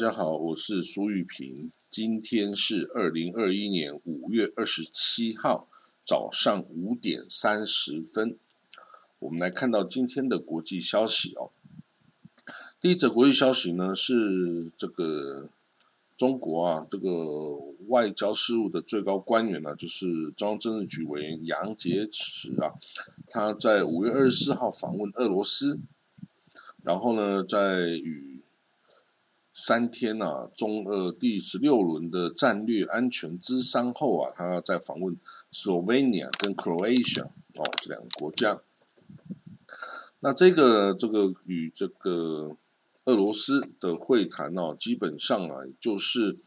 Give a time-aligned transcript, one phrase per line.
[0.00, 1.70] 大家好，我是苏玉平。
[1.90, 5.68] 今天是二零二一年五月二十七号
[6.02, 8.38] 早上五点三十分。
[9.18, 11.50] 我们来看到今天的国际消息哦。
[12.80, 15.50] 第一则国际消息呢是这个
[16.16, 17.58] 中国啊，这个
[17.88, 22.72] 外交事务的最高官员呢，就是中央政治局委员杨洁篪啊，
[23.28, 25.78] 他在五月二十四号访问俄罗斯，
[26.84, 28.29] 然后呢，在与
[29.52, 35.16] 三天啊，中俄第十六轮的战略安全咨商后啊，他要在访问
[35.52, 38.60] Slovenia 跟 Croatia 哦这两个国家。
[40.20, 42.56] 那这个这个与这个
[43.06, 46.38] 俄罗斯的会谈哦，基本上啊就是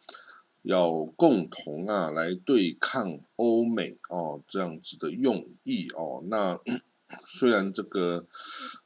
[0.62, 6.24] 要共同啊来对抗欧美哦这样子的用意哦。
[6.28, 6.60] 那
[7.28, 8.26] 虽然这个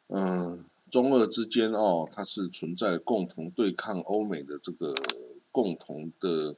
[0.07, 0.65] 嗯。
[0.89, 4.95] 中俄之间哦，它是存在共同对抗欧美的这个
[5.51, 6.55] 共同的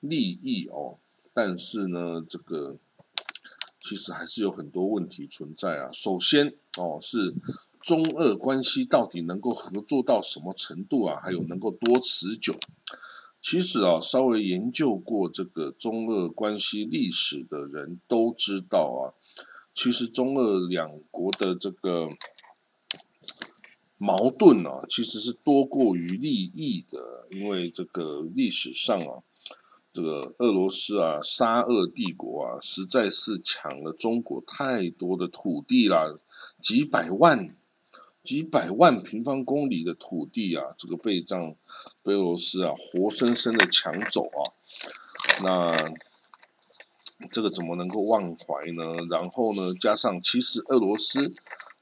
[0.00, 0.98] 利益哦，
[1.34, 2.78] 但是呢，这个
[3.80, 5.90] 其实还是有很多问题存在啊。
[5.92, 7.34] 首先哦，是
[7.82, 11.20] 中俄关系到底能够合作到什么程度啊？
[11.20, 12.54] 还有能够多持久？
[13.42, 19.12] 其实啊，稍微研究过这个中俄关系历史的人都知道啊，
[19.74, 22.08] 其实中俄两国的这个。
[23.98, 29.22] 矛盾啊，其实是多过于利益的，因为这个历史上啊，
[29.90, 36.14] 这个俄罗斯啊，沙俄帝国啊，实在是抢了中国太多的土地啦，
[36.60, 37.56] 几百万、
[38.22, 41.56] 几百万平方公里的土地啊，这个被让
[42.02, 44.40] 被俄罗斯啊活生生的抢走啊，
[45.42, 45.94] 那
[47.30, 49.06] 这个怎么能够忘怀呢？
[49.08, 51.32] 然后呢，加上其实俄罗斯。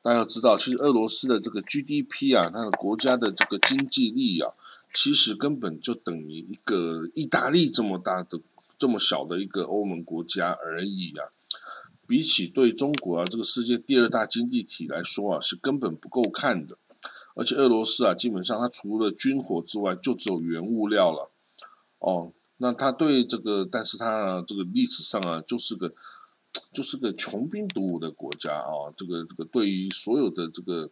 [0.04, 4.52] 大家要知道，其实俄罗斯的这个 GDP 啊，它的国家的这个经济力啊，
[4.92, 8.38] 其实根本就等于一个意大利这么大的、
[8.76, 11.32] 这么小的一个欧盟国家而已啊。
[12.06, 16.76] 比起对中国啊这个世界第二大经济体来说啊，是根本不够看的。
[17.34, 21.30] 而且俄罗斯啊，基本上它除了军火之外，就只有原物料了。
[22.00, 25.94] 哦，那它对这个，但是它这个历史上啊，就是个。
[26.72, 30.90] 就是个穷兵黩武的国家啊，这个这个对于所有的这个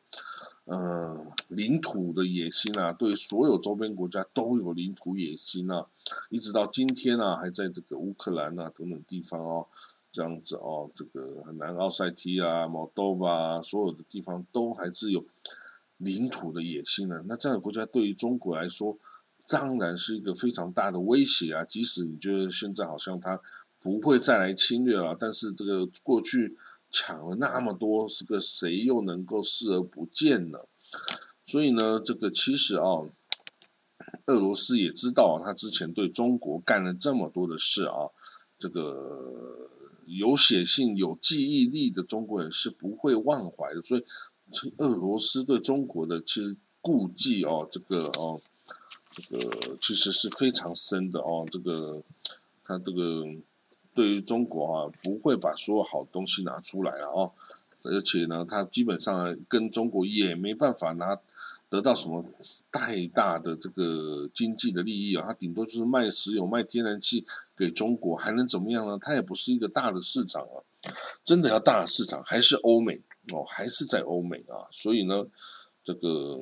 [0.64, 5.86] 呃领土的野心啊，对所有周边国家都有领土野心啊，
[6.30, 9.66] 一直到今天啊，还在这个乌克兰啊等等地方哦，
[10.12, 15.24] 这样子哦，这个南奥塞梯啊、摩多瓦，所有的地方都还是有
[15.96, 17.22] 领土的野心呢。
[17.26, 18.96] 那这样的国家对于中国来说，
[19.48, 21.64] 当然是一个非常大的威胁啊。
[21.64, 23.40] 即使你觉得现在好像它。
[23.82, 26.56] 不会再来侵略了，但是这个过去
[26.88, 30.60] 抢了那么多，这个谁又能够视而不见呢？
[31.44, 32.84] 所以呢，这个其实啊，
[34.26, 38.06] 俄罗斯也知道，他之前对中国干了这么多的事啊，
[38.56, 39.68] 这个
[40.06, 43.82] 有血性、有记忆力的中国人是不会忘怀的。
[43.82, 44.04] 所以，
[44.76, 48.40] 俄罗斯对中国的其实顾忌哦，这个哦，
[49.10, 52.04] 这个其实是非常深的哦，这个
[52.62, 53.24] 他这个。
[53.94, 57.32] 对于中国啊，不会把所有好东西拿出来了哦，
[57.82, 61.18] 而且呢，他基本上跟中国也没办法拿
[61.68, 62.24] 得到什么
[62.70, 67.26] 太大的这个经济的利益啊，他顶多就是卖石油、卖天然气
[67.56, 68.98] 给中国，还能怎么样呢？
[68.98, 70.56] 他也不是一个大的市场啊，
[71.24, 73.00] 真的要大的市场还是欧美
[73.32, 75.26] 哦，还是在欧美啊，所以呢，
[75.84, 76.40] 这个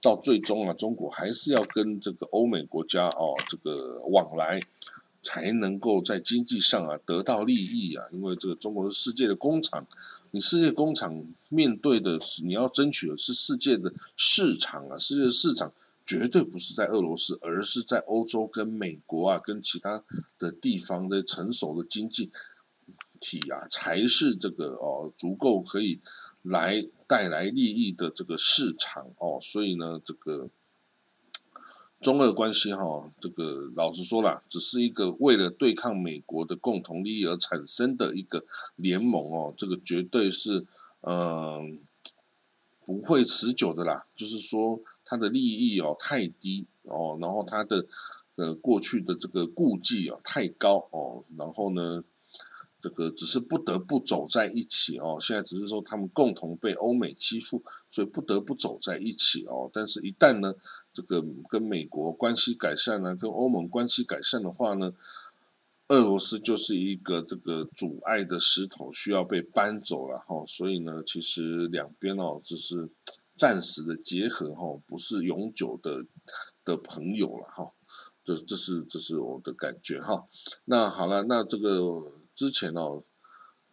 [0.00, 4.60] 到最终啊，中国还是要跟这个欧美国家哦，这个往来。
[5.22, 9.86] 才能够在经济上啊得到利益啊，因为这个中国是世界的工厂，
[10.32, 15.72] 你世界工厂面对的是你要争取的是世界的市场啊，世界的市场
[16.04, 20.02] 绝对不是在俄罗斯，而是在欧洲跟美国啊，跟其他
[20.38, 22.30] 的地方的成熟的经济
[23.20, 26.00] 体啊，才是这个哦足够可以
[26.42, 30.50] 来带来利益的这个市场哦，所以呢，这个。
[32.02, 38.44] 中俄关系哈，这个老实说啦，只是一个为了对抗美国的共同利益而产生的一个
[38.76, 40.66] 联盟哦，这个绝对是
[41.02, 41.78] 嗯
[42.84, 44.04] 不会持久的啦。
[44.16, 47.86] 就是说，它的利益哦太低哦，然后它的
[48.34, 52.02] 呃过去的这个顾忌哦太高哦，然后呢。
[52.82, 59.70] 这个只是不得不走在一起哦，现在只是说他们共同被欧美欺负，所以不得不走在一起哦。
[59.72, 60.52] 但是，一旦呢，
[60.92, 64.92] 这个跟美国关系改善呢，跟欧盟关系改善的话呢，
[65.88, 70.44] 俄罗斯就是一个这个阻碍的石头，需要被搬走了哈。
[70.48, 72.90] 所以呢，其实两边哦，只是
[73.36, 76.04] 暂时的结合哈，不是永久的
[76.64, 77.70] 的朋友了哈。
[78.24, 80.26] 这这是这是我的感觉哈。
[80.64, 83.02] 那好了，那这个之前哦，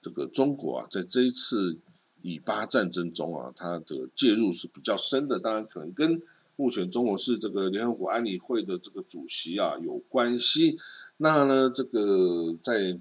[0.01, 1.79] 这个中国啊，在这一次
[2.21, 5.39] 以巴战争中啊，它的介入是比较深的。
[5.39, 6.21] 当然，可能跟
[6.55, 10.77] 目前中国是这个联合国安理会的这个主席啊有关系。
[11.17, 12.99] 那呢，这个在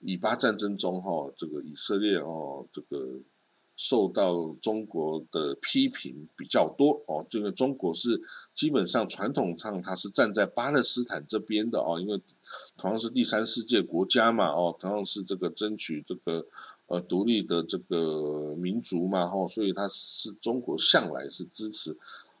[0.00, 3.20] 以巴战争中哈，这个以色列哦，这个。
[3.76, 8.20] 受到中国的批评比较多哦，这个中国是
[8.54, 12.20] 基本上传统上它是站在巴勒斯坦这边的哦，因为
[12.78, 16.46] 同样是第三世界国家嘛哦，同样是这个争取这个
[16.86, 21.96] 呃独立的这个民族嘛哦，所以它是中国向来是支持。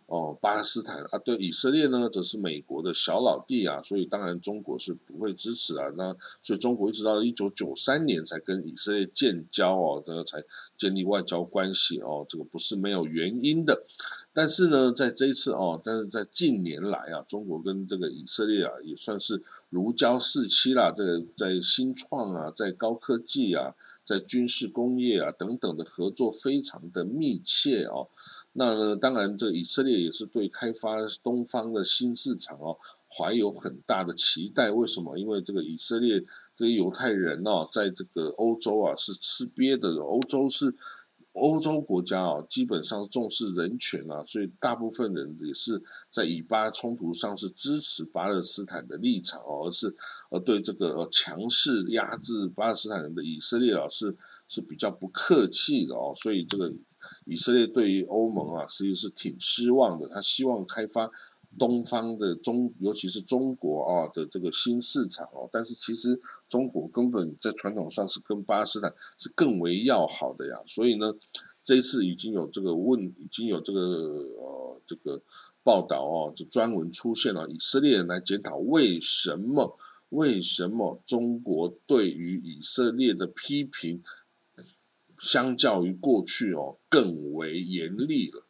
[0.06, 5.88] 哦，巴勒斯坦啊，对以色列呢，则是美国的小老弟啊，所以当然中国是不会支持啊。
[5.96, 10.44] 那所以中国一直到一九九三年才跟以色列建交哦，这个才
[10.78, 13.84] 建立外交关系哦，这个不是没有原因的。
[14.32, 20.92] 但是呢，在这一次哦，但是在近年来啊，中国跟这个以色列啊，也算是如胶似漆啦。
[20.94, 23.74] 这个在新创啊，在高科技啊，
[24.04, 28.08] 在军事工业啊等等的合作非常的密切哦。
[28.58, 32.74] 那呢，当然，这以色列也是对开发东方的新市场哦，
[33.06, 34.70] 怀有很大的期待。
[34.70, 35.18] 为什么？
[35.18, 36.18] 因为这个以色列
[36.56, 39.90] 这些犹太人哦，在这个欧洲啊是吃瘪的。
[40.02, 40.74] 欧洲是
[41.32, 49.94] 欧洲国家哦，基本上重视人权啊，所以大部分人也是在以巴冲突上是支持巴勒斯坦的立场哦，而是
[50.30, 54.16] 而对这个强势压制巴勒斯坦人的以色列啊是
[54.48, 56.72] 是比较不客气的哦，所以这个。
[57.24, 60.08] 以色列对于欧盟啊，实际是挺失望的。
[60.08, 61.10] 他希望开发
[61.58, 65.48] 东方的中，尤其是中国啊的这个新市场哦。
[65.50, 70.56] 但是其实中国根本在传统上是跟巴勒斯坦是更为要好的呀。
[70.66, 71.14] 所以呢，
[71.62, 75.22] 这一次已经有这个问，已经有这个呃这个
[75.62, 79.78] 报道哦，就专门出现了以色列人来检讨为什么
[80.10, 84.02] 为什么中国对于以色列的批评。
[85.18, 88.42] 相较于过去哦，更为严厉了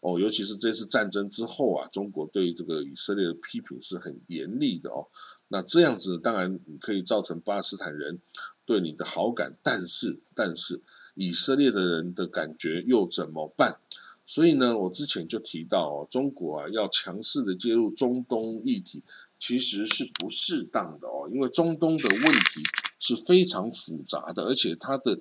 [0.00, 5.08] 哦，尤其是这次战争之后啊，中国对这个以色列的批评是很严厉的哦。
[5.48, 8.18] 那这样子当然你可以造成巴勒斯坦人
[8.64, 10.80] 对你的好感，但是但是
[11.14, 13.78] 以色列的人的感觉又怎么办？
[14.24, 19.02] 所以呢，我之前就提到哦，中国啊要强势的介入中东议题，
[19.38, 22.62] 其实是不适当的哦，因为中东的问题
[22.98, 25.20] 是非常复杂的，而且它的。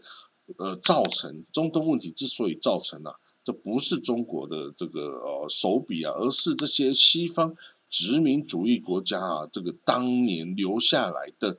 [0.57, 3.13] 呃，造成中东问题之所以造成啊，
[3.43, 7.55] 这不是中国的这个呃手笔啊，而是这些西方
[7.89, 11.57] 殖民主义国家啊，这个当年留下来的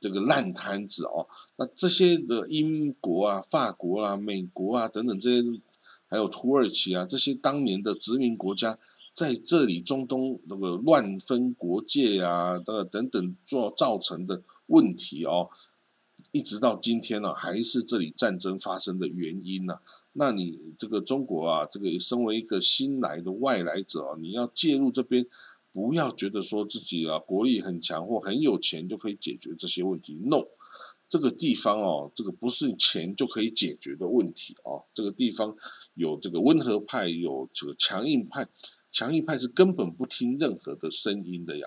[0.00, 1.26] 这个烂摊子哦。
[1.56, 5.60] 那这些的英国啊、法国啊、美国啊等等这些，
[6.08, 8.78] 还有土耳其啊这些当年的殖民国家，
[9.14, 15.50] 在这里中东那个乱分国界啊的等等做造成的问题哦。
[16.32, 19.80] 一直到今天呢，还是这里战争发生的原因呢？
[20.12, 25.26] 那你这个中国啊，这个身为一个新来的外来者啊，你要介入这边，
[25.72, 30.14] 不要觉得说自己啊国力很强或很有钱就可以解决这些问题。
[30.22, 30.44] No，
[31.08, 34.84] 这个地方哦，这个不是钱就可以解决的问题哦。
[34.94, 35.56] 这个地方
[35.94, 38.46] 有这个温和派，有这个强硬派，
[38.92, 41.66] 强硬派是根本不听任何的声音的呀。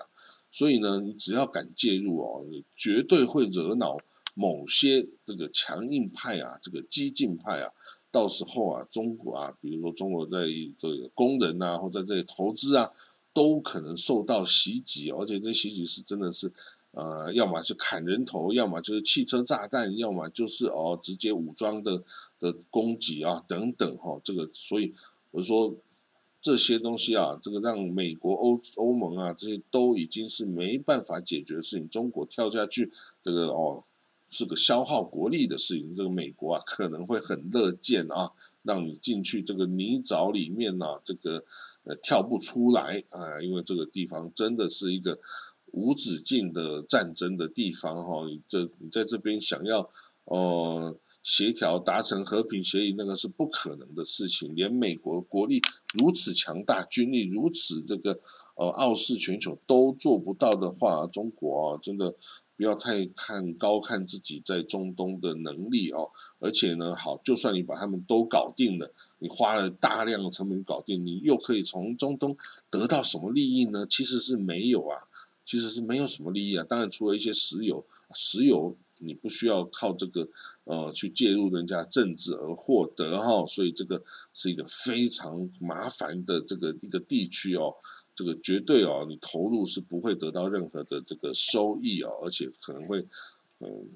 [0.50, 3.98] 所以呢，你只要敢介入哦，你绝对会惹恼。
[4.34, 7.70] 某些这个强硬派啊，这个激进派啊，
[8.10, 12.90] 到时候啊，中国啊，比如说中国在这个工人啊，或在这里投资啊，
[13.32, 16.52] 都可能受到袭击，而且这袭击是真的是，
[16.90, 22.02] 呃，要么是砍人头，要么就是汽车炸弹，要么就是哦直接武装的
[22.40, 24.92] 的攻击啊，等等哈，这个所以
[25.30, 25.76] 我说
[26.40, 32.90] 这些东西啊，这个让美国、欧欧盟啊这些都已经是没办法解决的事情，中国跳下去
[33.22, 33.84] 这个哦。
[34.34, 38.32] 是个消耗国力的事情，这个美国啊可能会很乐见啊，
[38.64, 41.44] 让你进去这个泥沼里面呢，这个
[41.84, 45.20] 呃跳不出来啊，因为这个地方真的是一个
[45.66, 49.88] 无止境的战争的地方哈，你这你在这边想要
[50.24, 55.62] 呃协调达成和平协议，那个是不可能的事情，连美国国力
[55.96, 58.18] 如此强大，军力如此这个
[58.56, 62.16] 呃傲视全球都做不到的话，中国啊真的。
[62.56, 72.36] 不要太看高看自己在中东的能力哦，而且呢，好，就算你把他们都搞定了，你花了大量的成本搞定，你又可以从中东
[72.70, 73.86] 得到什么利益呢？
[73.88, 75.02] 其实是没有啊，
[75.44, 76.64] 其实是没有什么利益啊。
[76.68, 77.84] 当然，除了一些石油，
[78.14, 80.28] 石油你不需要靠这个
[80.62, 84.00] 呃去介入人家政治而获得哈，所以这个
[84.32, 87.74] 是一个非常麻烦的这个一个地区哦。
[88.14, 93.06] 这个绝对哦，你投入是不会得到任何的这个收益哦，而且可能会
[93.60, 93.88] 嗯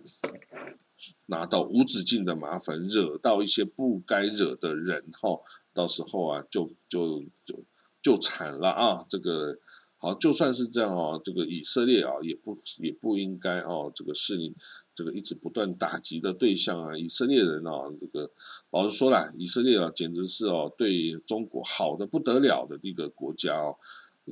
[1.26, 5.40] 拿到无止境的麻烦，惹到一些不该惹的人哈，
[5.72, 7.64] 到时候啊就就就
[8.02, 9.58] 就惨了啊，这个。
[10.00, 14.54] 好，就算是这样哦，这个以色列啊，也不也不应该哦，这个是你
[14.94, 16.96] 这个一直不断打击的对象啊。
[16.96, 18.30] 以色列人哦，这个
[18.70, 23.76] 老实说啦，以色列啊，简直是哦，对中国好的不得了的一个国家哦。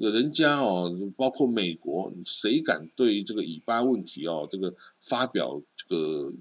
[0.01, 6.33] 人家哦，包括美国，谁敢对这个以巴问题哦，这个发表这个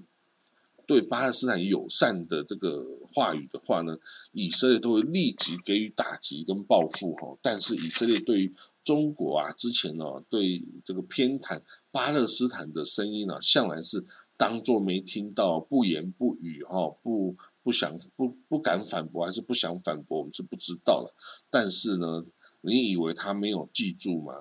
[0.86, 3.96] 对巴勒斯坦友善的这个话语的话呢，
[4.32, 7.36] 以色列都会立即给予打击跟报复哈。
[7.42, 11.60] 但是以色列对于中国啊，之前呢对这个偏袒
[11.90, 14.04] 巴勒斯坦的声音呢，向来是
[14.36, 21.12] 当做没听到，不言不语哈，不不想不不敢反驳，还是不想反驳，我们是不知道了。
[21.50, 22.24] 但是呢，
[22.60, 24.32] 你以为他没有记住吗？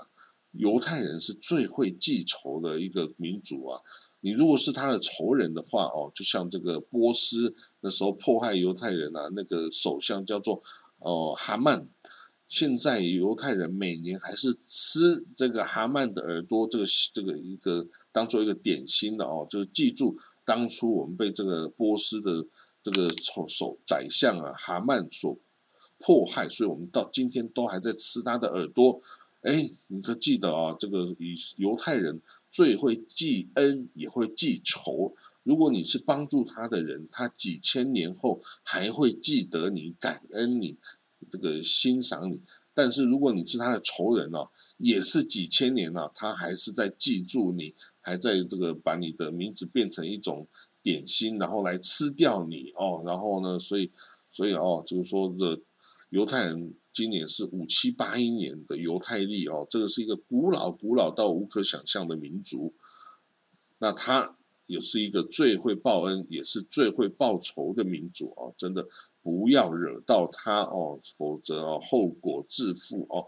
[0.51, 3.81] 犹太人是最会记仇的一个民族啊！
[4.22, 10.63] 你如果是他的仇人的话哦，就像这个波斯那时候迫害犹太人啊，那个首相叫做
[11.00, 11.89] 哦哈曼。
[12.48, 22.45] 现在犹太人每年还是吃这个哈曼的耳朵，这个这个一个当做一个点心的哦，就是记住当初我们被这个波斯的
[22.81, 25.38] 这个首首宰相啊哈曼所
[26.05, 29.01] 迫害，所以我们到今天都还在吃他的耳朵。
[29.41, 30.75] 哎，你可记得啊？
[30.79, 32.21] 这个以犹太人
[32.51, 35.15] 最会记恩，也会记仇。
[35.41, 40.77] 如果你是帮助他的人，他几千年后还会记得你，感恩你。
[41.27, 42.39] 这个欣赏你，
[42.71, 44.47] 但是如果你是他的仇人哦，
[44.77, 50.47] 也是几千年了，他还是在记住你，还在这个把你的名字变成一种
[50.83, 53.01] 点心，然后来吃掉你哦。
[53.03, 53.91] 然后呢，所以
[54.31, 55.59] 所以哦，就是说这
[56.09, 62.74] 犹太人今年是五七八一年的犹太历哦，这个是一个古老古老到无可想象的民族，
[63.79, 68.88] 那他也是一个最会报恩，也是最会报仇的民族哦，真的。
[69.25, 73.25] 不要惹到他哦，否则哦后果自负哦。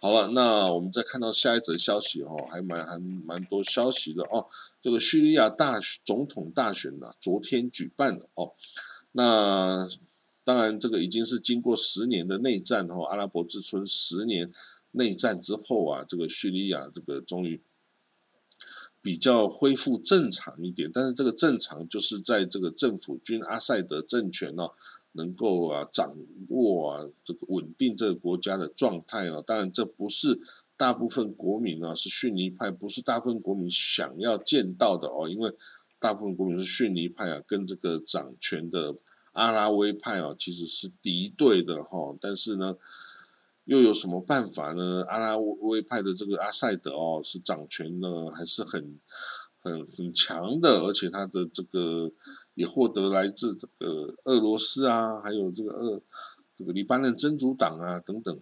[0.00, 4.46] 好了，那我们再看到下一则消息哦，还蛮还蛮多消息的哦。
[4.80, 8.54] 这个叙利亚大总统大选呢，昨天举办的哦。
[9.12, 9.86] 那
[10.44, 14.52] 当然，这个已经是经过十年的内战哦，阿拉伯之春十年
[14.92, 17.60] 内战之后啊，这个叙利亚这个终于
[19.02, 20.90] 比较恢复正常一点。
[20.92, 24.68] 但是这个正常就是在这个政府军阿塞德政权呢。
[25.16, 26.12] 能够啊掌
[26.48, 30.40] 握啊这个稳定这个国家的状态啊，当然这不是
[30.76, 35.54] 大部分国民啊是逊尼派，不是大部分国民想要见到的哦，因为
[36.00, 38.96] 大部分国民是逊尼派啊，跟这个掌权的
[39.34, 42.74] 阿拉维派啊其实是敌对的哈，但是呢
[43.66, 45.04] 又有什么办法呢？
[45.08, 48.98] 阿拉维派的这个阿塞德哦是掌权呢还是很
[49.60, 52.10] 很很强的，而且他的这个。
[52.56, 56.00] 也获得来自这个俄罗斯啊，还有这个俄
[56.56, 58.40] 这个黎巴嫩真主党啊等等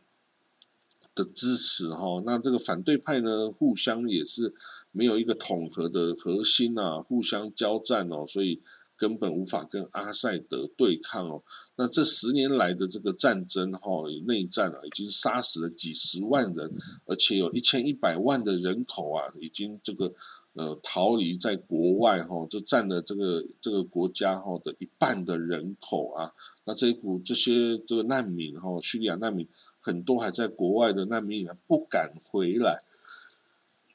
[1.15, 2.23] 的支持哈。
[2.27, 4.55] 那这个反对派呢，互相也是
[4.91, 8.61] 没有一个统合的核心啊，互相交战哦，所以
[9.03, 11.43] 根本无法跟阿塞德对抗哦。
[11.77, 13.81] 那这十年来的这个战争哈，
[14.29, 16.71] 内战啊，已经杀死了几十万人，
[17.07, 20.15] 而且有一千一百万的人口啊，已经这个。
[20.55, 26.31] 呃，逃离在国外哈，就占了这个这个国家哈的一半的人口啊。
[26.67, 29.49] 那这一股这些这个难民哈，叙利亚难民
[29.81, 32.85] 很多还在国外的难民不敢回来。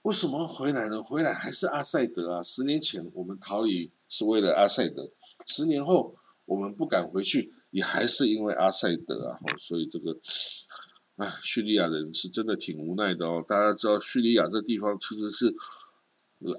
[0.03, 1.01] 为什么回来呢？
[1.03, 2.43] 回来还是阿塞德啊。
[2.43, 5.09] 十年前我们逃离是为了阿塞德，
[5.45, 9.39] 十年后我们不敢回去，也还是因为阿塞德啊。
[9.59, 10.17] 所以这个，
[11.15, 13.43] 啊，叙利亚人是真的挺无奈的哦。
[13.47, 15.53] 大家知道叙利亚这地方其实是。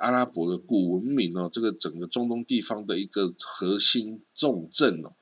[0.01, 5.15] 阿拉伯的古文明哦，这个整个中东地方的一个核心重镇哦，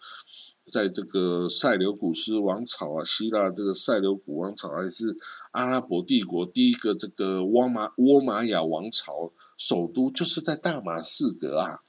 [0.71, 5.17] 在这个塞琉古斯王朝啊，希腊这个塞琉古王朝，还是
[5.53, 11.81] 阿拉伯帝国第一个这个沃马沃玛亚王朝首都，就是在大马士革啊。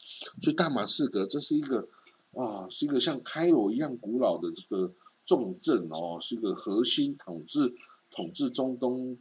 [0.41, 1.87] 所以大马士革这是一个
[2.33, 4.93] 啊，是一个像开罗一样古老的这个
[5.25, 7.73] 重镇哦，是一个核心统治
[8.09, 9.17] 统治中东。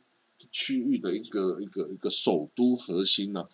[0.53, 3.49] 区域的一个一个一个首都核心呢，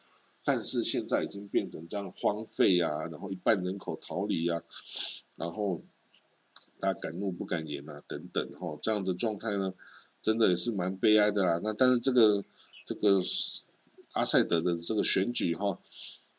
[0.44, 4.60] 但是现在已经变成这样荒废啊，然后一半人口逃离啊，
[5.36, 5.80] 然后
[6.82, 9.72] 大家敢怒不敢言啊，等等哈，这样的状态呢，
[10.20, 11.60] 真的也是蛮悲哀的啦。
[11.62, 12.44] 那但是这个
[12.84, 13.20] 这个
[14.14, 15.78] 阿塞德的这个选举哈，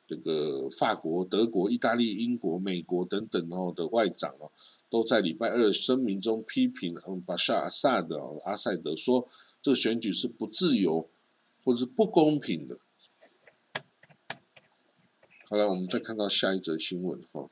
[0.06, 4.52] 这个法国、德国、意大利、英国、美国等等哦的外长哦，
[4.90, 9.26] 都在礼拜二声明中批评嗯巴沙阿萨的阿塞德说。
[9.62, 11.10] 这个选举是不自由
[11.64, 12.78] 或者是不公平的。
[15.46, 17.50] 好了，我们再看到下一则新闻哈。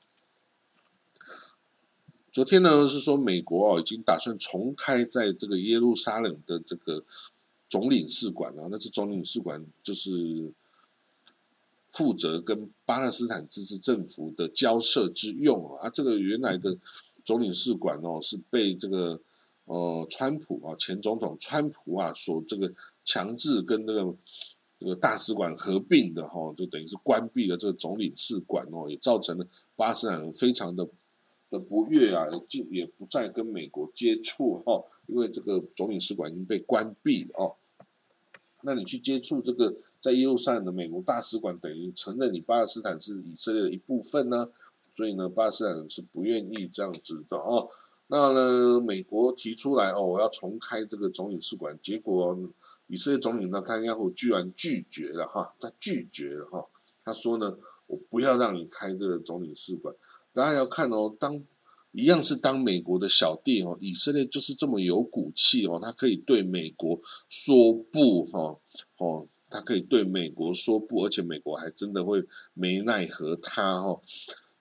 [2.32, 7.04] 昨天呢是说美国哦已经打算重开在这个耶路撒冷的这个
[7.70, 10.54] 总领事馆啊，那这总领事馆就是
[11.92, 15.90] 负责跟巴勒斯坦自治政府的交涉之用啊。
[15.90, 16.78] 这个原来的
[17.26, 19.20] 总领事馆哦是被这个
[19.66, 22.74] 呃川普啊前总统川普啊所这个
[23.04, 24.16] 强制跟这个
[24.80, 29.46] 这个大使馆合并的哈，就等于是关闭了这个总领事馆哦，也造成了
[29.76, 30.88] 巴勒斯坦人非常的。
[31.52, 37.56] 的不悦啊，也也不再跟美国接触哈，因为这个总领事馆已经被关闭了哦。
[38.64, 44.50] 那你去接触这个在耶路撒冷的美国大使馆，等于承认你巴勒斯坦是以色列的一部分呢。
[44.96, 47.70] 所以呢，巴勒斯坦人是不愿意这样子的哦。
[48.08, 52.38] 那呢，美国提出来哦，我要重开这个总领事馆，结果
[52.88, 56.66] 以色列总理呢，他亚胡居然拒绝了哈，他拒绝了哈，
[57.04, 59.96] 他说呢，我不要让你开这个总领事馆。
[60.34, 61.44] 大家要看哦，当
[61.92, 68.60] 一样是当美国的小弟哦，以色列就是这么有骨气哦，他可以对美国说不哦
[68.98, 74.02] 哦，他可以对美国说不，而且美国还真的会没奈何他哦。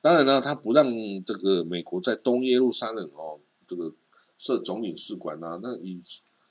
[0.01, 0.93] 当然了，他不让
[1.25, 3.95] 这个美国在东耶路撒冷哦这个
[4.37, 6.03] 设总领事馆啊，那以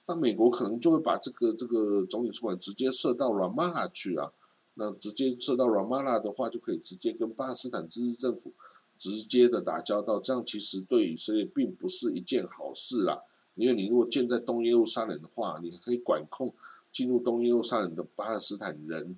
[0.07, 4.31] 那美国可能就会把这个这个总领事馆直接设到拉马拉去啊，
[4.75, 8.53] 那直接设到拉马拉的话，就可以直接跟巴勒斯坦自治政府。
[8.99, 13.23] 直接的打交道，这样其实对以色列并不是一件好事啦。
[13.55, 16.53] 因为你如果建在东耶路撒冷的话，你可以管控
[16.91, 19.17] 进入东耶路撒冷的巴勒斯坦人，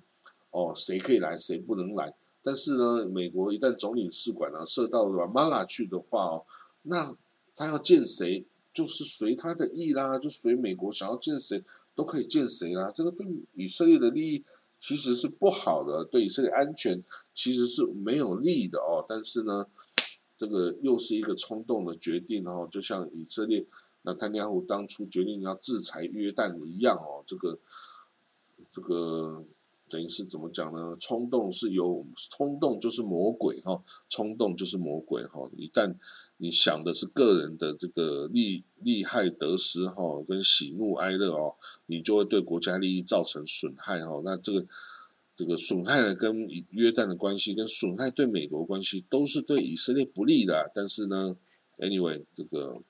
[0.52, 2.14] 哦，谁可以来，谁不能来。
[2.42, 6.46] 但是呢，美国一旦总领事馆呢设到拉马拉去的话哦，
[6.82, 7.14] 那
[7.56, 11.62] 他要见谁就是随他的意啦，就随美国想要见谁
[11.94, 12.90] 都可以见谁啦。
[12.94, 14.44] 这个对以色列的利益。
[14.82, 19.04] 其实是不好的，对以色列安全其实是没有利的哦。
[19.08, 19.66] 但是呢，
[20.36, 23.64] 这个又是一个冲动的决定哦，就像以色列
[24.02, 27.60] 那坦尼亚胡当初决定要制裁约旦一样哦，这个
[28.72, 29.44] 这个。
[29.88, 30.96] 等于是怎么讲呢？
[30.98, 35.50] 冲动是由冲动就是魔鬼哈，冲动就是魔鬼哈。
[35.54, 35.94] 一旦
[36.38, 44.22] 你想的是个人的这个利利害得失哈，跟喜怒哀乐哦，你就会对国家利益造成损害哈。
[44.24, 44.66] 那这个
[45.36, 50.72] 这个损害呢，跟约旦的关系，跟损害对美国关系，都是对以色列不利的。
[50.74, 51.36] 但是呢
[51.76, 52.80] ，anyway，这个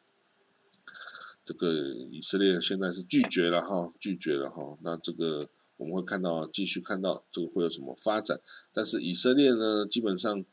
[1.44, 1.72] 这个
[2.12, 4.78] 以色列现在是拒绝了哈，拒绝了哈。
[4.82, 5.48] 那这个。
[5.76, 8.40] 我们会看到，继续看到这个会有什么发展，
[8.72, 10.44] 但是以色列呢，基本上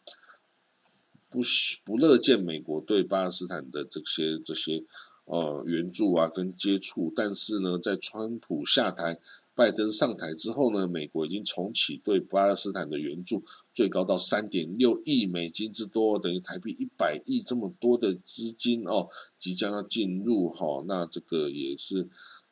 [1.30, 1.40] 不
[1.84, 4.84] 不乐见美国对巴勒斯坦的这些这些
[5.26, 9.20] 呃援助啊跟接触，但是呢，在川普下台。
[9.56, 22.08] 拜登上台之后呢，美国已经重启对巴勒斯坦的援助，最高到三点六亿美金之多，等于台币一百亿这么多的资金哦，即将要进入哈，那这个也是，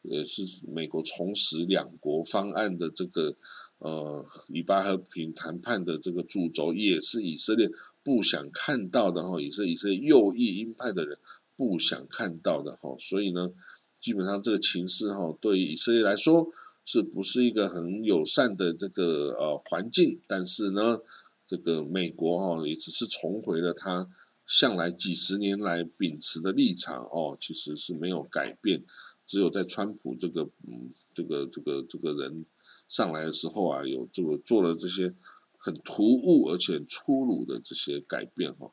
[0.08, 3.36] 也是美国重拾两国方案的这个
[3.80, 7.70] 呃以巴和平谈判的这个主轴，也是以色列
[8.04, 11.17] 不想看到的哈，也是以色列右翼鹰派的人
[11.56, 13.52] 不想看到的哈，所以呢，
[14.00, 16.52] 基本上这个情势哈，对以色列来说。
[16.89, 20.22] 是不是一个很友善的这个呃环境？
[20.26, 21.00] 但是呢，
[21.46, 24.08] 这个美国哈也只是重回了他
[24.46, 28.86] 向来几十年来秉持的立场哦，其实是没有改变。
[29.28, 32.44] 只有在川普这个嗯这个这个这个人
[32.90, 35.13] 上来的时候啊，有这个做了这些
[35.60, 38.72] 很突兀而且粗鲁的这些改变哈。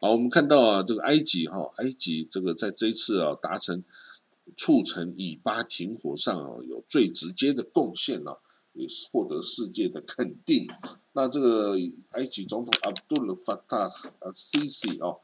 [0.00, 3.82] 好，我们看到啊，这个埃及哈，埃及这个在这一次啊达成。
[4.56, 8.38] 促成以巴停火上啊有最直接的贡献啊，
[8.72, 10.66] 也是获得世界的肯定。
[11.12, 11.76] 那这个
[12.12, 15.20] 埃及总统阿卜杜勒法塔呃 Sisi 哦，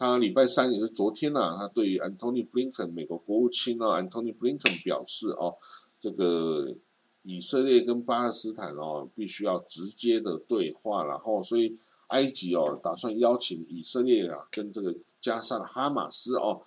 [0.00, 5.58] 他礼拜三也是昨天呐，他对于 Antony Blinken 美国国务卿啊 Antony Blinken 表示哦，
[6.00, 6.74] 这个
[7.22, 16.62] 以色列跟巴勒斯坦哦必须要直接的对话，然后所以埃及哦打算邀请以色列啊跟这个加上哈马斯哦。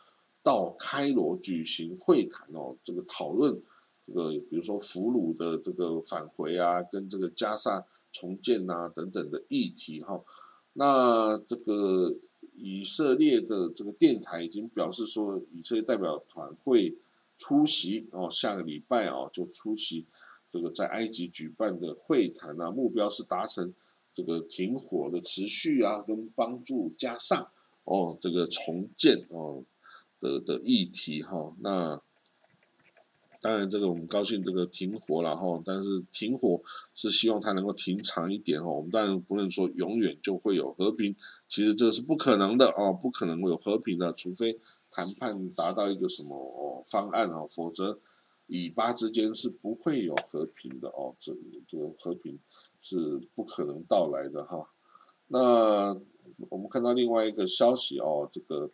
[0.46, 3.62] 到开罗举行会谈哦，这个讨论
[4.06, 10.22] 这个，比如说俘虏的这个返回啊，跟这个加沙重建啊等等的议题哈。
[10.74, 12.14] 那这个
[12.64, 16.96] 以色列的这个电台已经表示说，以色列代表团会
[17.38, 20.06] 出席哦，下个礼拜哦就出席
[20.50, 23.74] 这个在埃及举办的会谈啊，目标是达成
[24.14, 27.52] 这个停火的持续啊，跟帮助加上
[27.84, 29.64] 哦这个重建哦。
[30.24, 32.02] 的的议题哈，那
[33.44, 36.62] 当然这个我们高兴这个停火了哈，但是停火
[36.96, 38.70] 是希望它能够停长一点哈。
[38.70, 41.14] 我们当然不能说永远就会有和平，
[41.50, 44.58] 其实这是不可能的哦，不可能会有和平的，除非
[44.90, 48.00] 谈判达到一个什么哦方案哦，否则
[48.48, 51.36] 以巴之间是不会有和平的哦，这
[51.68, 52.40] 这个和平
[52.80, 54.70] 是不可能到来的哈。
[55.28, 55.94] 那
[56.50, 58.72] 我们看到另外一个消息哦，这个。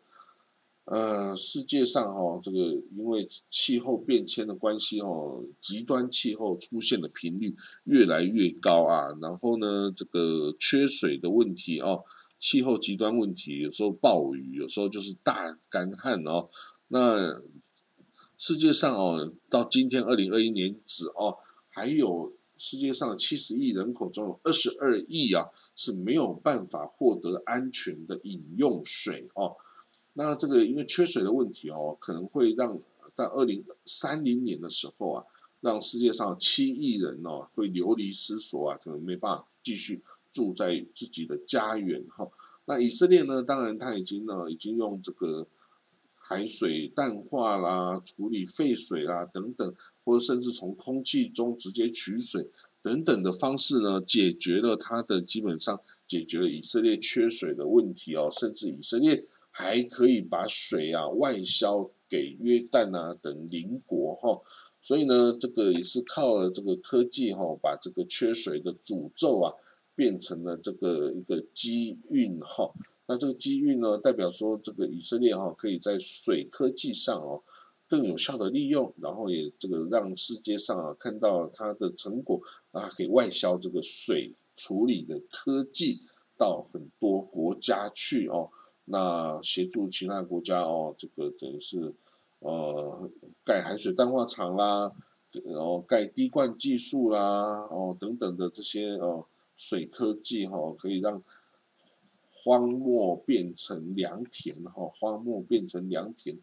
[0.90, 2.58] 呃，世界上哈，这个
[2.98, 9.10] 因为气候变迁的关系哦，极端气候出现的频率越来越高啊。
[9.22, 12.04] 然后呢，这个缺水的问题哦，
[12.40, 16.50] 气候极端问题，有时候暴雨，有时候就是大干旱哦。
[16.88, 17.40] 那
[18.36, 21.38] 世界上哦，到今天二零二一年止哦，
[21.70, 29.56] 还有世界上七十亿人口中有二十二亿啊是没有办法获得安全的饮用水哦。
[30.14, 32.78] 那这个因为缺水的问题哦，可能会让
[33.14, 35.24] 在二零三零年的时候啊，
[35.62, 42.30] 让世界上七亿人哦会流离失所啊，可能没办法继续住在自己的家园哈。
[42.66, 45.48] 那以色列呢，当然他已经呢已经用这个
[46.16, 52.50] 海水淡化啦、处理废水啦等等，或者甚至从空气中直接取水
[52.82, 59.26] 等等的方式呢，解决了它的基本上解决了以色列缺水的问题哦，甚至以色列。
[59.60, 64.42] 还可以把水啊外销给约旦啊等邻国哈，
[64.82, 69.54] 所以呢，这个也是靠了这个科技哈，把这个缺水的诅咒啊
[69.96, 72.72] 变成了这个一个机运哈。
[73.06, 77.44] 那这个机运呢，代表说这个以色列哈可以在水科技上哦
[77.90, 82.42] 更有效的利用，然后也这个让世界上啊看到它的成果
[82.72, 86.00] 啊，可以外销这个水处理的科技
[86.38, 88.50] 到很多国家去哦。
[88.92, 91.94] 那协助其他国家哦，这个等于是，
[92.40, 93.10] 呃，
[93.46, 94.92] 盖海水淡化厂啦，
[95.46, 97.20] 然后盖滴灌技术啦，
[97.70, 99.26] 哦等等的这些哦
[99.58, 101.22] 水科技哈，可以让
[102.44, 106.36] 荒漠变成良田哈，荒漠变成良田，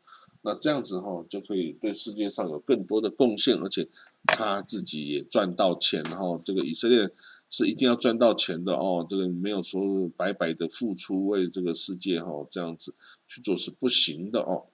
[0.42, 3.88] 那这样子哈就可以对世界上有更多的贡献，而且
[4.24, 7.10] 他自己也赚到钱哈，这个以色列。
[7.48, 12.92] 是一定要赚到钱的哦，这个没有说白白的付出为这个世界哈这样子
[13.28, 14.66] 去做是不行的哦。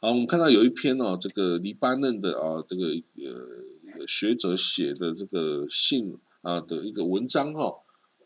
[0.00, 7.76] 好，我们看到有一篇哦，这个黎巴嫩的啊这个呃学者写的这个信啊的一个文章哈，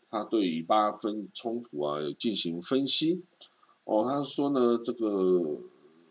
[0.09, 3.23] 他对以巴分冲突啊进行分析
[3.83, 5.59] 哦，他说呢这个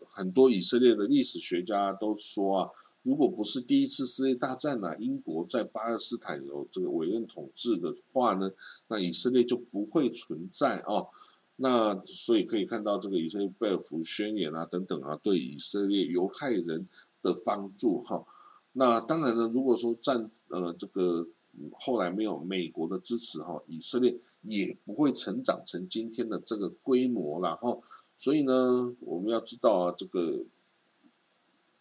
[0.07, 2.69] 很多以色列的历史学家都说啊。
[3.03, 8.51] 如果不是第一次世界大战呢，英国在巴勒斯坦有这个委任统治的话呢，
[8.89, 11.07] 那以色列就不会存在哦。
[11.55, 16.87] 那所以可以看到这个以色列贝尔福宣言啊等等啊，对以色列犹太人
[17.21, 18.25] 的帮助哈。
[18.73, 21.25] 那当然呢，如果说战呃这个
[21.71, 27.77] 后来没有美国的支持哈，以色列也不会成长成今天的这个规模了哈。
[28.17, 30.43] 所以呢，我们要知道啊这个。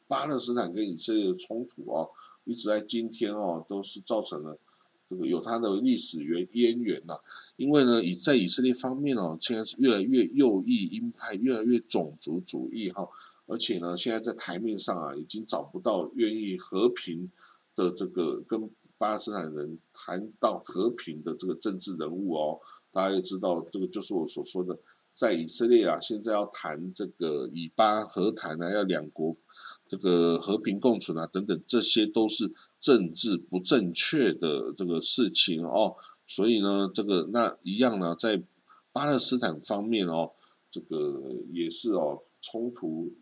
[0.08, 2.10] 巴勒斯坦跟以色列的冲突哦，
[2.44, 4.58] 一直在今天哦，都是造成了
[5.08, 7.14] 这个有它的历史原渊源呐。
[7.56, 13.08] 因为呢，以在以色列方面哦，现在是越来越右翼鹰派，越来越种族主义哈。
[13.46, 17.30] 而且呢，现在在台面上啊，已经找不到愿意和平
[17.76, 22.60] 的这个跟巴勒斯坦人谈到和平的这个政治人物哦。
[22.98, 24.76] 大家也知道，这个就是我所说的，
[25.12, 29.36] 在以色列啊，现在要谈这个以巴和谈呢，要两国。
[29.86, 35.94] 这个和平共存啊，等等，这些都是政治不正确的这个事情哦。
[36.26, 38.42] 所以呢，这个那一样呢，在
[38.92, 40.32] 巴勒斯坦方面哦，
[40.68, 43.12] 这个也是哦，冲突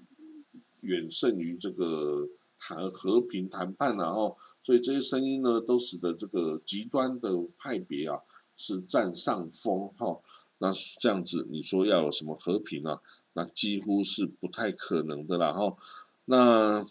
[0.81, 2.27] 远胜于这个
[2.59, 8.19] 谈和平谈判然后，所以这些声音呢，都使得这个极端的派别啊
[8.57, 10.21] 是占上风哈。
[10.59, 13.03] 那这样子，你说要有什么和平啊？
[13.35, 15.77] 那几乎是不太可能的啦哈。
[16.25, 16.87] 那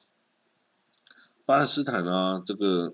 [1.45, 2.93] 巴勒斯坦啊，这个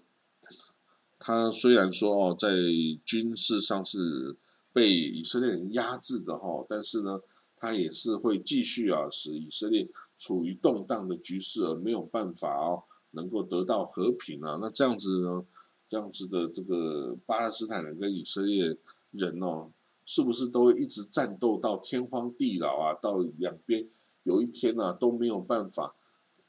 [1.20, 2.56] 他虽然说哦，在
[3.04, 4.36] 军事上是
[4.72, 7.20] 被以色列人压制的哈，但是呢，
[7.58, 14.58] 他也是会继续啊，使以色列处于动荡的局势，而没有办法哦，能够得到和平啊。
[14.62, 15.46] 那这样子呢，
[15.92, 18.78] 这样子的这个巴勒斯坦人跟以色列
[19.12, 19.70] 人哦，
[20.06, 22.94] 是不是都一直战斗到天荒地老啊？
[23.02, 23.86] 到两边
[24.24, 25.94] 有一天呢，都没有办法。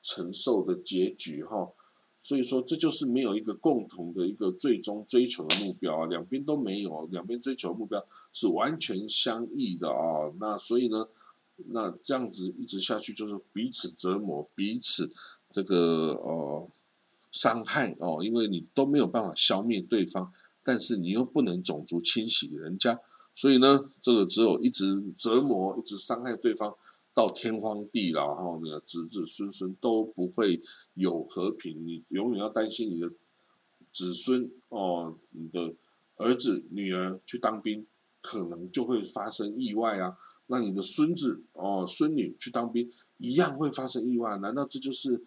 [0.04, 1.70] 承受的结局哈，
[2.20, 10.32] 所以说这就是没有一个共同的一个最终追求的目标啊，两边都没有，两边追求的目标是完全相异的啊。
[10.40, 11.06] 那所以呢，
[11.68, 15.08] 那这样子一直下去就是彼此折磨，彼此
[15.52, 16.68] 这个呃
[17.32, 20.30] 伤害哦，因为你都没有办法消灭对方，
[20.62, 23.00] 但是你又不能种族清洗人家，
[23.34, 26.72] 所以呢，这个只有一直折磨，一直伤害对方
[27.14, 30.60] 到天荒地老，然后呢，子子孙孙都不会
[30.94, 33.10] 有和平，你永远要担心你的
[33.90, 35.74] 子孙哦，你的
[36.16, 37.86] 儿子女儿去当兵，
[38.20, 40.16] 可能就会发生意外啊。
[40.48, 44.36] 那你的孙子哦、孙女去当兵，一样会发生意外。
[44.38, 45.22] 难道这就是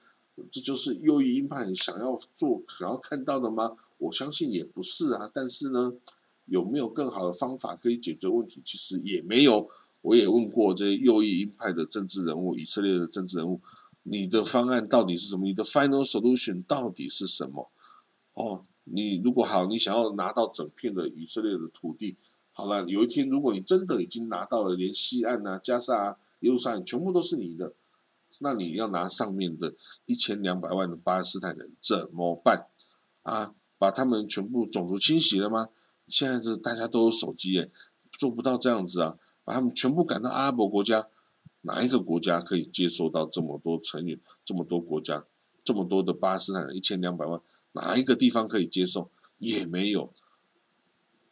[0.52, 3.76] 这就是右翼鹰派想要做、想要看到的吗？
[3.98, 5.30] 我相信也不是啊。
[5.34, 5.94] 但是呢，
[6.46, 8.62] 有没有更好的方法可以解决问题？
[8.64, 9.70] 其实也没有。
[10.02, 13.60] 我也问过这些右翼鹰派的政治人物、以色列的政治人物，
[14.04, 15.46] 你的方案到底是什么？
[15.46, 17.72] 你的 final solution 到底是什么？
[18.36, 22.16] 哦，你如果好，你想要拿到整片的以色列的土地。
[22.52, 27.74] 好了，有一天如果你真的已经拿到了，连西岸啊、加沙啊、耶路撒冷全部都是你的，
[28.40, 29.74] 那你要拿上面的
[30.06, 32.68] 一千两百万的巴勒斯坦人怎么办？
[33.24, 35.70] 啊，把他们全部种族清洗了吗？
[36.08, 37.72] 现在是大家都有手机，耶，
[38.12, 41.08] 做不到这样子啊，把他们全部赶到阿拉伯国家，
[41.62, 45.26] 哪一个国家可以接受到这么多成员、这么多国家、
[45.64, 47.42] 这么多的巴勒斯坦人一千两百万？
[47.72, 49.10] 哪一个地方可以接受？
[49.40, 50.14] 也没有。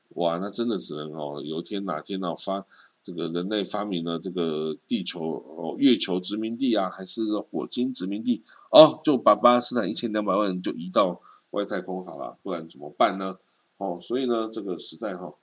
[0.09, 2.65] 哇，那真的只能哦，有一天哪天哦发
[3.03, 13.37] 这个人类发明了这个地球哦月球殖民地啊，还是火星殖民地哦，就把巴勒斯坦一千两百万人就移到外太空好了，不然怎么办呢？
[13.77, 15.33] 哦，所以呢，这个时代哈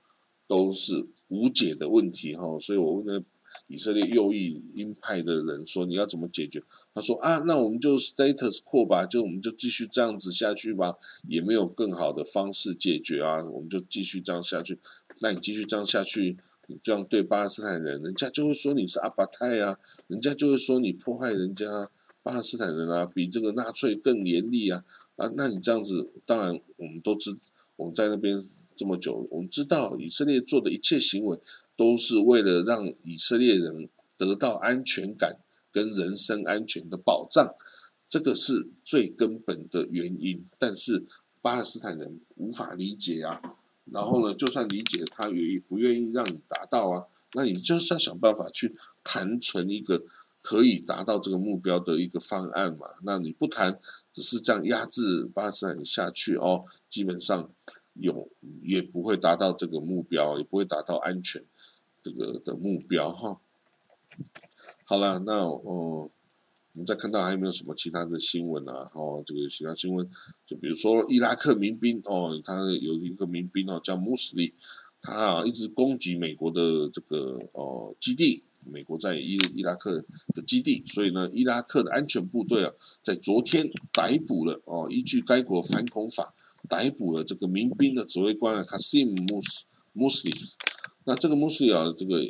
[0.47, 3.23] 都是无解的问题哈，所以我问了。
[3.67, 6.63] 以色列右翼鹰派的人说：“你要怎么解决？”
[6.95, 10.95] 他说：“啊，那我们就 status quo 吧，就我们就继续这样子下去吧，
[11.27, 14.79] 也没有更好的方式解决啊，我们就继续这样下去。
[15.21, 16.39] 那你继续这样下去，
[16.71, 21.67] 你这样对巴勒斯坦人，人家就会说你是阿巴泰啊，人家就会说你破坏人家
[22.23, 24.85] 巴勒斯坦人啊，比这个纳粹更严厉啊
[25.17, 25.29] 啊！
[25.37, 27.37] 那你这样子，当然我们都知
[27.75, 28.41] 我们在那边
[28.77, 31.39] 这么久，我们知道以色列做的一切行为。”
[31.81, 35.39] 都是为了让以色列人得到安全感
[35.73, 37.55] 跟人身安全的保障，
[38.07, 40.45] 这个是最根本的原因。
[40.59, 41.07] 但是
[41.41, 43.41] 巴勒斯坦人无法理解啊，
[43.93, 47.05] 然后呢，就算理解，他也不愿意让你达到啊。
[47.35, 50.03] 那你就是要想办法去谈成一个
[50.43, 52.89] 可以达到这个目标的一个方案嘛。
[53.05, 53.79] 那你不谈，
[54.13, 57.51] 只是这样压制巴勒斯坦人下去哦，基本上
[57.95, 58.29] 有
[58.63, 61.45] 也不会达到这个目标，也不会达到安全。
[62.03, 63.39] 这个的目标哈，
[64.85, 66.11] 好了，那哦，我
[66.81, 68.91] 我们再看到还有没有什么其他的新闻啊？
[68.95, 70.09] 哦，这个其他新闻，
[70.47, 74.51] 就比如说伊拉克民兵哦，他有一个民兵哦叫穆斯林，
[75.03, 80.03] 他啊一直攻击美国的这个哦基地，美国在伊伊拉克
[80.35, 82.73] 的基地，所以呢，伊拉克的安全部队啊，
[83.05, 86.33] 在昨天逮捕了哦，依据该国反恐法
[86.67, 90.35] 逮捕了这个民兵的指挥官啊，卡西姆穆斯穆斯林。
[91.05, 92.25] 那这个穆斯林啊，这个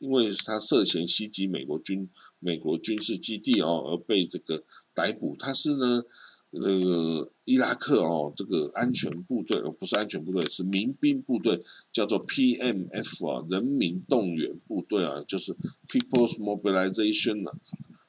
[0.00, 2.08] 因为他涉嫌袭击美国军
[2.38, 5.36] 美国军事基地哦，而被这个逮捕。
[5.38, 6.02] 他是呢，
[6.50, 15.54] 那个伊拉克哦，这个安全部队，哦不是安全部队，是民兵部队，叫做 PMF 啊，人民动员部队啊，就是
[15.86, 17.46] People's Mobilization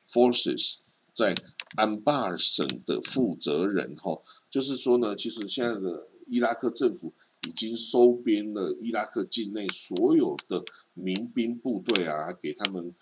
[0.08, 0.77] Forces，
[1.13, 1.36] 在
[1.75, 7.13] 安巴尔省的负责人哈，就是说呢，其实现在的伊拉克政府。
[7.47, 12.93] 已经收编了伊拉克境内所有的民兵部队啊，给他们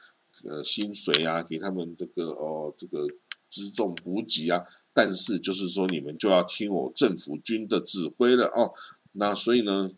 [0.45, 3.05] 呃薪水啊，给他们这个哦这个
[3.51, 8.73] 辎重补给啊，但是就是说你们就要听我政府军的指挥了哦。
[9.11, 9.91] 那所以呢，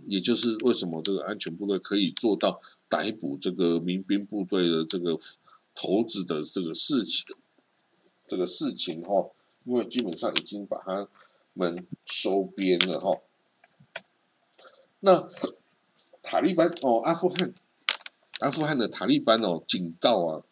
[0.00, 5.16] 也就是为什么这个安全部队可以做到逮捕这个民兵部队的这个
[5.74, 7.24] 头子的这个事情，
[8.28, 9.30] 这个事情哈，
[9.64, 11.08] 因为基本上已经把他。
[11.54, 13.20] 们收编了哈，
[15.00, 15.28] 那
[16.22, 17.52] 塔利班哦，阿富汗，
[18.40, 20.42] 阿富汗的塔利班哦，警告啊，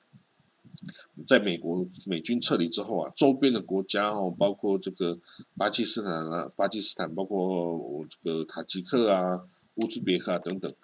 [1.27, 5.19] 在美国美军撤离之后啊，周边的国家哦，包括这个
[5.57, 10.75] 巴基斯坦啊，巴基斯坦，包括我这个塔吉克啊、乌兹别克啊等等，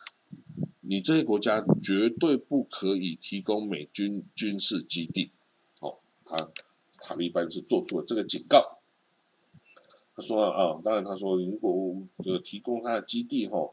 [0.81, 5.31] 你这些国家绝对不可以提供美军军事基地。
[5.81, 6.37] 哦，他
[7.01, 8.76] 塔利班是做出了这个警告。
[10.17, 13.71] 他说啊，当然他说，如果这个提供他的基地哈，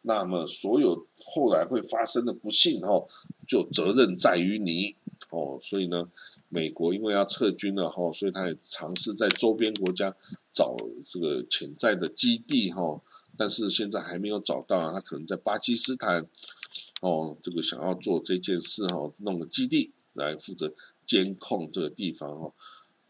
[0.00, 3.06] 那么所有后来会发生的不幸哈，
[3.46, 4.96] 就责任在于你
[5.28, 5.58] 哦。
[5.60, 6.10] 所以呢，
[6.48, 10.16] 美国因为要撤军了哈，所以他也尝试在周边国家
[10.50, 10.74] 找
[11.04, 12.98] 这个潜在的基地哈，
[13.36, 16.26] 但是现在还没有找到，他可能在巴基斯坦
[17.02, 20.72] 哦，这个想要做这件事哈，弄个基地来负责
[21.04, 22.54] 监控这个地方哦。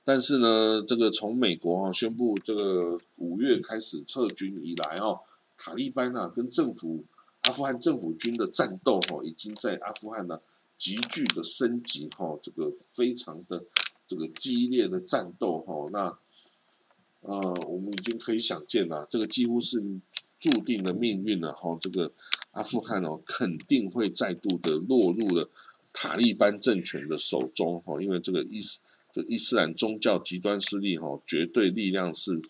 [0.05, 5.21] 但是呢，这个从美国哈宣布这个五月开始撤军以来哦，
[5.57, 7.05] 塔利班啊跟政府
[7.43, 10.41] 阿富汗政府军的战斗哈，已经在阿富汗呢
[10.77, 13.63] 急剧的升级哈，这个非常的
[14.05, 16.19] 这个激烈的战斗哈，那
[17.21, 19.81] 呃，我们已经可以想见了，这个几乎是
[20.41, 22.11] 注定的命运了哈，这个
[22.51, 25.49] 阿富汗哦肯定会再度的落入了
[25.93, 28.81] 塔利班政权的手中哈，因为这个意思。
[29.13, 32.41] 这伊斯兰宗教极端势力哈，绝对力量是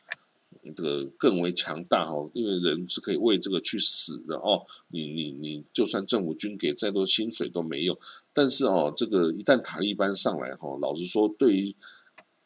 [0.77, 4.65] 这个更为强大哈，因为人是可以为这个去死的哦。
[4.89, 7.99] 你你你，就算政府军给再多薪水都没用。
[8.33, 11.75] 但是哦，这个一旦塔利班上来哈，老实说，对于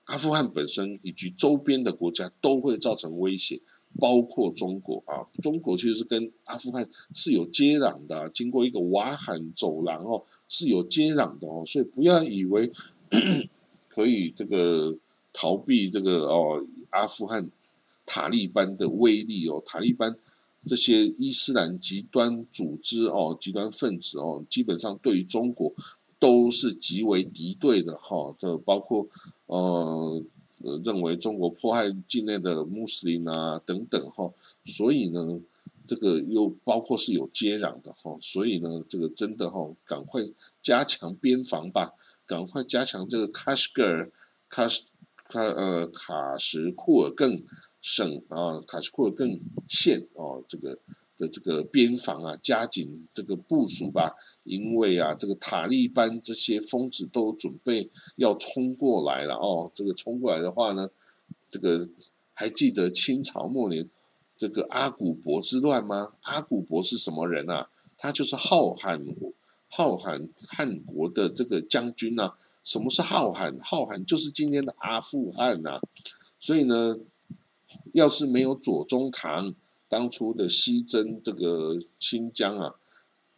[0.04, 3.60] 阿富汗本身以及周边的国家都会造成威胁，
[4.00, 5.28] 包括中国啊。
[5.42, 11.62] 中国其实是跟阿富汗是有接壤的，经过一个瓦罕走廊哦，是有接壤的哦。
[11.66, 12.72] 所以不要以为。
[13.96, 14.94] 可以这个
[15.32, 17.50] 逃避这个哦，阿富汗
[18.04, 20.14] 塔利班的威力哦，塔利班
[20.66, 25.72] 这些伊斯兰极端组织哦，极端分子哦，基本上对于中国
[26.18, 28.36] 都是极为敌对的哈。
[28.38, 29.08] 这包括
[29.46, 30.22] 呃
[30.84, 34.30] 认为中国迫害境内的穆斯林啊等等哈。
[34.66, 35.40] 所以呢，
[35.86, 38.18] 这个又包括是有接壤的哈。
[38.20, 40.20] 所以呢，这个真的哈，赶快
[40.62, 41.94] 加强边防吧。
[42.26, 44.10] 赶快加强这个喀什噶尔、
[44.50, 44.82] 喀什、
[45.28, 47.40] 喀呃喀什库尔更
[47.80, 50.76] 省啊，喀什库尔更县哦，这个
[51.16, 54.16] 的这个边防啊，加紧这个部署吧。
[54.42, 59.70] 因为啊，这个塔利班这些疯子都准备要冲过来了哦。
[59.72, 60.90] 这个冲过来的话呢，
[61.48, 61.88] 这个
[62.32, 63.88] 还记得清朝末年
[64.36, 66.12] 这个阿古柏之乱吗？
[66.22, 67.70] 阿古柏是什么人啊？
[67.96, 69.04] 他就是浩罕。
[69.68, 72.34] 浩罕汉国的这个将军呢？
[72.62, 73.58] 什么是浩罕？
[73.60, 75.80] 浩罕就是今天的阿富汗呐。
[76.38, 76.98] 所以呢，
[77.92, 79.54] 要是没有左宗棠
[79.88, 82.74] 当初的西征这个新疆啊，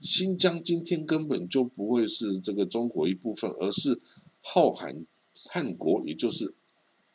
[0.00, 4.00] 新疆今天根本就不会是这个中国一部分，而是
[4.42, 5.06] 浩罕
[5.46, 6.54] 汉国，也就是。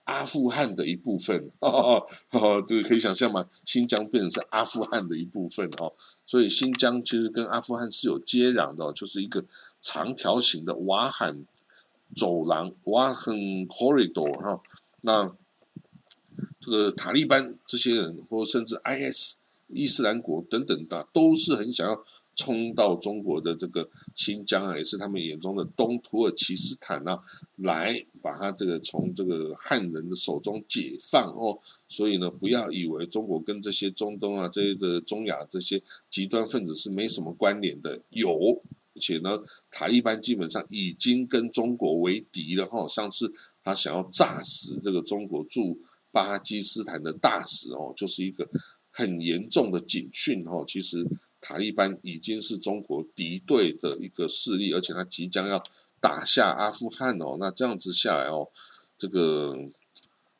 [0.05, 3.47] 阿富汗的一部分， 哦哦，这个可以想象吗？
[3.63, 5.93] 新疆变成是阿富汗的一部分哦，
[6.25, 9.43] 所以新疆其实跟阿富汗是有接壤的，就是一个
[9.81, 11.45] 长条形的瓦罕
[12.15, 13.35] 走廊，瓦罕
[13.67, 14.61] corridor 哈。
[15.01, 15.35] 那
[16.59, 19.37] 这个塔利班这些人，或甚至 IS
[19.67, 22.03] 伊斯兰国等等的，都是很想要。
[22.35, 27.21] 冲到中国的这个新疆啊，也是他们眼中的东土耳其斯坦啊，
[27.57, 31.59] 来把他这个从这个汉人的手中解放哦。
[31.87, 38.61] 所以呢，不要以为中国跟这些中东啊、这些中亚这些极端分子是没什么关联的，有。
[38.95, 42.87] 而且呢，塔利班基本上已经跟中国为敌了哈。
[42.87, 43.31] 上次
[43.63, 45.79] 他想要炸死这个中国驻
[46.11, 48.49] 巴基斯坦的大使哦，就是一个
[48.89, 50.63] 很严重的警讯哦。
[50.67, 51.07] 其实。
[51.43, 55.61] 塔利班已经是中国敌对的一个势力，而且他即将要
[55.99, 57.35] 打下阿富汗哦。
[57.37, 58.47] 那这样子下来哦，
[58.97, 59.53] 这个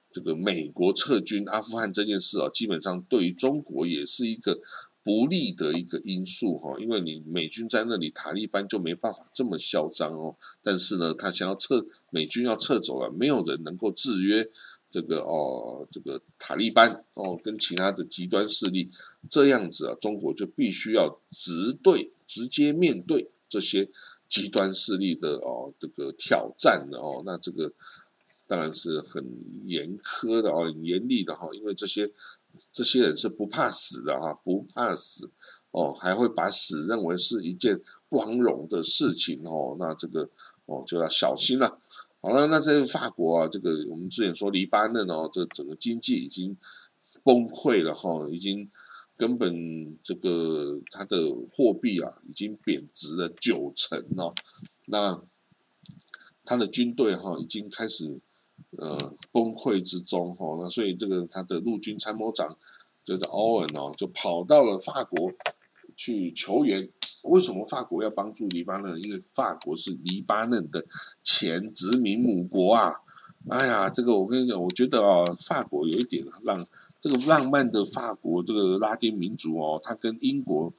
[0.09, 4.61] 这个美国撤军阿富汗这件事啊，基本上对于中国也是一个
[5.03, 6.79] 不利的一个因素哈。
[6.79, 10.37] 因为你美军在那里，塔利班就没办法这么嚣张哦。
[10.63, 14.49] 但是呢，他想要撤美军要撤走了，没有人能够制约。
[14.93, 18.91] 这个哦，这个塔利班哦，跟其他的极端势力
[19.27, 23.89] 这样子啊，中国就必须要直对、直接面对这些
[24.29, 27.74] 极端势力的哦，这个挑战的哦，那这个
[28.45, 29.26] 当然是很
[29.65, 32.11] 严苛的哦，很严厉的哈，因为这些
[32.72, 35.28] 这些人是不怕死的哈，不怕死
[35.72, 40.30] 哦，还会把死认为是一件光荣的事情哦，那这个
[40.67, 41.80] 哦就要小心了。
[42.26, 46.55] 好了，那在法国啊，这个我们之前说黎巴嫩哦，这整个经济已经
[47.21, 48.71] 崩溃了哈，已经
[49.17, 51.17] 根本这个它的
[51.51, 54.34] 货币啊已经贬值了九成哦，
[54.86, 55.21] 那
[56.45, 58.17] 他的军队哈已经开始
[58.78, 58.97] 呃
[59.34, 62.57] 崩溃之中哈，那所以这个他的陆军参谋长
[63.03, 65.30] 就是欧文哦，就跑到了法国
[65.95, 66.89] 去求援。
[67.23, 68.99] 为什么法国要帮助黎巴嫩？
[68.99, 70.85] 因为法国是黎巴嫩的
[71.23, 72.95] 前殖民母国啊！
[73.49, 76.65] 哎呀，这个我跟你讲，我觉得啊，法国有一点让
[76.99, 80.73] 这个浪漫的法国这个拉丁民族哦，它跟英国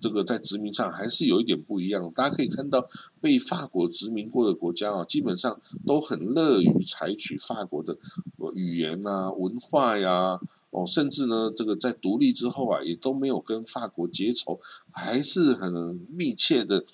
[0.00, 2.10] 这个在殖民上还是有一点不一样。
[2.14, 2.88] 大家可以看到，
[3.20, 7.98] 被法国殖民过的国家啊，基本上都很乐于采取法国的
[8.54, 10.40] 语言啊、文化呀。
[10.74, 14.58] 哦，甚至呢，这个在独立之后啊，也都没有跟法国结仇，
[14.90, 15.72] 还是很
[16.10, 16.84] 密切的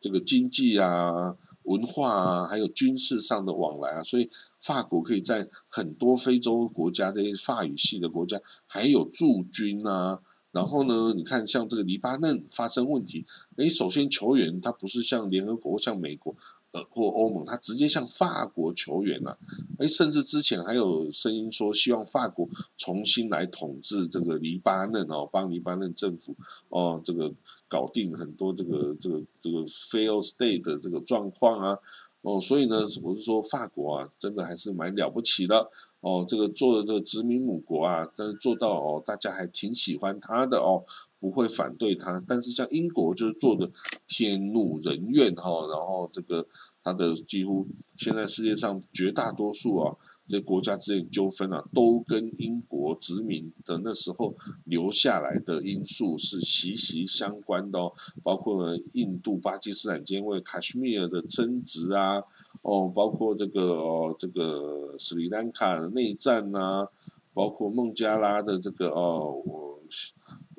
[0.00, 4.28] 这个经济啊、文化啊，还有军事上的往来啊，所以
[4.60, 10.20] 法国可以在很多非洲国家这些法语系的国家还有驻军啊。
[10.52, 13.24] 然后呢，你看像这个黎巴嫩发生问题，
[13.54, 16.34] 诶，首先球员他不是像联合国、像美国
[16.72, 19.36] 呃或欧盟，他直接向法国球员啊，
[19.78, 26.36] 诶，甚至之前还有声音说希望法国重新来统治这个黎巴嫩哦，帮黎巴嫩政府
[26.68, 27.32] 哦这个。
[27.70, 31.78] 搞定很多这个这个这个 fail state 的这个状况啊，
[32.22, 35.70] 哦，所以呢，我是说法国啊，真的还是蛮了不起的。
[36.00, 40.82] 哦，这个做的这个殖民母国啊，但是做到哦，大家还挺喜欢他的哦，
[41.20, 42.20] 不会反对他。
[42.26, 43.70] 但是像英国就是做的
[44.08, 46.44] 天怒人怨哈，然后这个
[46.82, 49.96] 他的几乎现在世界上绝大多数啊。
[50.30, 57.92] 这国家之间纠纷啊，都跟英国殖民的那时候留下来的因素是息息相关的哦，
[58.22, 62.22] 包括了印度、巴基斯坦间为卡什米尔的争执啊，
[62.62, 66.86] 哦，包括这个哦这个斯里兰卡的内战呐，
[67.34, 69.80] 包括孟加拉的这个哦我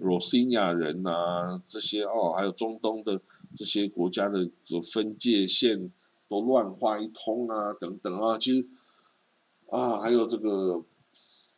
[0.02, 3.22] 罗兴亚人呐，这些哦，还有中东的
[3.56, 5.92] 这些国家的这分界线
[6.28, 8.68] 都乱画一通啊，等等啊，其实。
[9.70, 10.84] 啊，还有这个，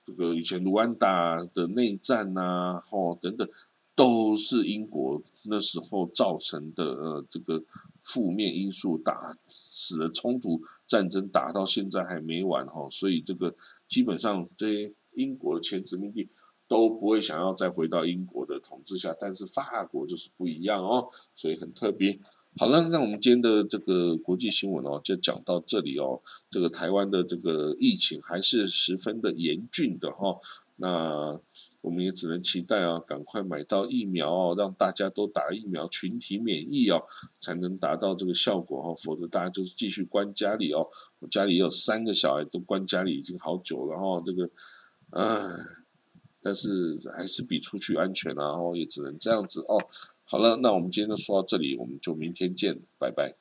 [0.06, 3.50] 这个以前卢安达的内战呐，哦等等，
[3.96, 7.64] 都是英国那时候造成的呃这个
[8.04, 13.56] 负面因素，打使得冲突战争打到现在还没完哈，所以这个
[13.88, 16.30] 基本上这些英国前殖民地
[16.68, 22.20] 都不会想要再回到英国的统治下，但是法国就是不一样哦，所以很特别。
[22.56, 26.22] 好了，那我们今天的这个国际新闻哦，就讲到这里哦。
[26.52, 30.40] 这个台湾的这个疫情还是十分的严峻的哈。
[30.76, 31.40] 那
[31.82, 37.02] 我们也只能期待啊，赶快买到疫苗哦，让大家都打疫苗，群体免疫哦，
[37.40, 38.96] 才能达到这个效果哦。
[38.96, 40.88] 否则大家就是继续关家里哦。
[41.20, 44.22] 我家里有三个小孩，都关家里已经好久了哈。
[44.24, 44.50] 这个，
[45.10, 45.50] 唉，
[46.44, 48.50] 但是还是比出去安全啊。
[48.50, 49.80] 然后也只能这样子哦。
[50.26, 53.36] 好了，那我们今天就说到这里，我们就明天见，拜拜。